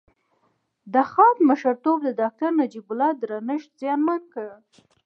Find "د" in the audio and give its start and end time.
0.93-0.95, 2.03-2.07